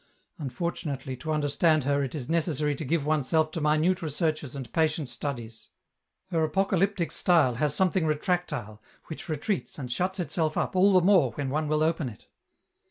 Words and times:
Unfortunately, 0.39 1.15
to 1.17 1.31
understand 1.31 1.83
her, 1.83 2.01
it 2.01 2.15
is 2.15 2.27
necessary 2.27 2.73
to 2.73 2.83
give 2.83 3.05
oneself 3.05 3.51
to 3.51 3.61
minute 3.61 4.01
researches 4.01 4.55
and 4.55 4.73
patient 4.73 5.09
studies. 5.09 5.69
Her 6.31 6.43
apocalyptic 6.43 7.11
style 7.11 7.53
has 7.57 7.77
294 7.77 7.77
EN 7.77 7.77
ROUTE. 7.77 7.77
something 7.77 8.05
retractile, 8.07 8.83
which 9.09 9.29
retreats 9.29 9.77
and 9.77 9.91
shuts 9.91 10.19
itself 10.19 10.57
up 10.57 10.75
all 10.75 10.93
the 10.93 11.01
more 11.05 11.33
when 11.33 11.51
one 11.51 11.67
will 11.67 11.83
open 11.83 12.09
it." 12.09 12.25